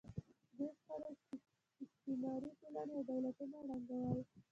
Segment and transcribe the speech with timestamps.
[0.57, 4.19] دې شخړو استعماري ټولنې او دولتونه ړنګول.